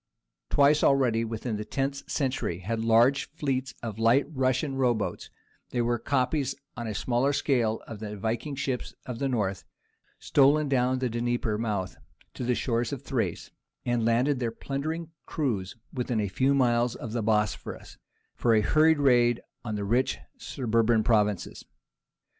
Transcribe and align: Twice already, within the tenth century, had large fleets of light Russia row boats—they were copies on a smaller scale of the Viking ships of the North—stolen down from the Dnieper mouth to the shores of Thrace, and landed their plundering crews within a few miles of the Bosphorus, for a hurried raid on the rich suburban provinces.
Twice 0.49 0.83
already, 0.83 1.23
within 1.23 1.57
the 1.57 1.63
tenth 1.63 2.09
century, 2.09 2.61
had 2.61 2.83
large 2.83 3.29
fleets 3.35 3.75
of 3.83 3.99
light 3.99 4.25
Russia 4.29 4.67
row 4.71 4.95
boats—they 4.95 5.79
were 5.83 5.99
copies 5.99 6.55
on 6.75 6.87
a 6.87 6.95
smaller 6.95 7.31
scale 7.33 7.83
of 7.85 7.99
the 7.99 8.17
Viking 8.17 8.55
ships 8.55 8.95
of 9.05 9.19
the 9.19 9.29
North—stolen 9.29 10.67
down 10.69 10.95
from 10.99 11.07
the 11.07 11.09
Dnieper 11.11 11.55
mouth 11.59 11.97
to 12.33 12.43
the 12.43 12.55
shores 12.55 12.91
of 12.91 13.03
Thrace, 13.03 13.51
and 13.85 14.03
landed 14.03 14.39
their 14.39 14.49
plundering 14.49 15.11
crews 15.27 15.75
within 15.93 16.19
a 16.19 16.27
few 16.27 16.55
miles 16.55 16.95
of 16.95 17.11
the 17.13 17.21
Bosphorus, 17.21 17.99
for 18.33 18.55
a 18.55 18.61
hurried 18.61 18.97
raid 18.97 19.39
on 19.63 19.75
the 19.75 19.85
rich 19.85 20.17
suburban 20.35 21.03
provinces. 21.03 21.63